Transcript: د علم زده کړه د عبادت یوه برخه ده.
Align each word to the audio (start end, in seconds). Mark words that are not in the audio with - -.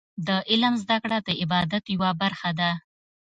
د 0.27 0.29
علم 0.49 0.73
زده 0.83 0.97
کړه 1.03 1.17
د 1.27 1.29
عبادت 1.41 1.83
یوه 1.95 2.09
برخه 2.21 2.49
ده. 2.59 2.71